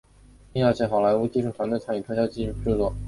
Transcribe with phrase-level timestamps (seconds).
[0.51, 2.91] 并邀请好莱坞技术团队参与特效制作。